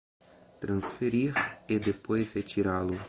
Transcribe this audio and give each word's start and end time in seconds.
Transferir 0.59 1.31
e 1.69 1.77
depois 1.77 2.33
retirá-lo 2.33 2.95